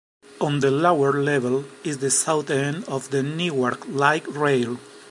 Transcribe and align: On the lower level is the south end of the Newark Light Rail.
On 0.39 0.61
the 0.61 0.71
lower 0.71 1.13
level 1.13 1.63
is 1.83 1.99
the 1.99 2.09
south 2.09 2.49
end 2.49 2.85
of 2.85 3.11
the 3.11 3.21
Newark 3.21 3.87
Light 3.87 4.27
Rail. 4.29 4.79